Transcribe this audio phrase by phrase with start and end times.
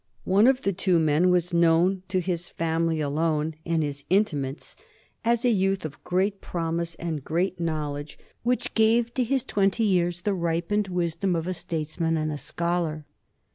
[0.25, 4.75] One of the two men was known to his family alone, and his intimates,
[5.23, 10.21] as a youth of great promise and great knowledge, which gave to his twenty years
[10.21, 13.05] the ripened wisdom of a statesman and a scholar.